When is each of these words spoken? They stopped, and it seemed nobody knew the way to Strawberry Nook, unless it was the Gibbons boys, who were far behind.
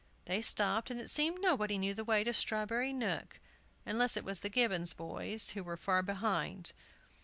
They 0.25 0.41
stopped, 0.41 0.89
and 0.89 0.99
it 0.99 1.11
seemed 1.11 1.41
nobody 1.43 1.77
knew 1.77 1.93
the 1.93 2.03
way 2.03 2.23
to 2.23 2.33
Strawberry 2.33 2.91
Nook, 2.91 3.39
unless 3.85 4.17
it 4.17 4.23
was 4.25 4.39
the 4.39 4.49
Gibbons 4.49 4.93
boys, 4.93 5.51
who 5.51 5.63
were 5.63 5.77
far 5.77 6.01
behind. 6.01 6.71